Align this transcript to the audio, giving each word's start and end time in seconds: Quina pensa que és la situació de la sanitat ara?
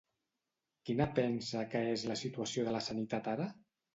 Quina 0.89 1.05
pensa 1.19 1.61
que 1.75 1.83
és 1.91 2.05
la 2.11 2.17
situació 2.21 2.65
de 2.69 2.75
la 2.79 2.83
sanitat 2.89 3.33
ara? 3.37 3.49